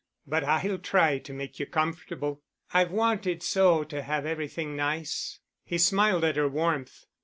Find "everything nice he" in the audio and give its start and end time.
4.25-5.77